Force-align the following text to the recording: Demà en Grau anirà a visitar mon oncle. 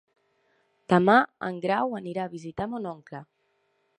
Demà 0.93 1.17
en 1.49 1.59
Grau 1.67 1.95
anirà 1.99 2.25
a 2.25 2.33
visitar 2.33 2.69
mon 2.75 2.91
oncle. 2.97 3.25